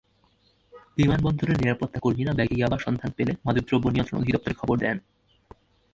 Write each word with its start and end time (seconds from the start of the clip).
বিমানবন্দরের 0.97 1.59
নিরাপত্তাকর্মীরা 1.59 2.33
ব্যাগে 2.33 2.55
ইয়াবার 2.57 2.83
সন্ধান 2.85 3.11
পেলে 3.17 3.31
মাদকদ্রব্য 3.45 3.85
নিয়ন্ত্রণ 3.89 4.19
অধিদপ্তরে 4.21 4.55
খবর 4.61 4.75
দেন। 4.79 4.97